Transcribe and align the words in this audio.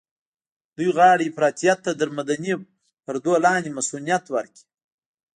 دوی 0.75 0.89
غواړي 0.97 1.25
افراطيت 1.27 1.77
ته 1.85 1.91
تر 1.99 2.09
مدني 2.17 2.53
پردو 3.05 3.33
لاندې 3.45 3.75
مصؤنيت 3.77 4.23
ورکړي. 4.35 4.63